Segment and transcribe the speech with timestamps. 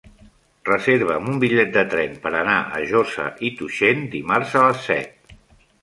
[0.69, 5.37] Reserva'm un bitllet de tren per anar a Josa i Tuixén dimarts a les set.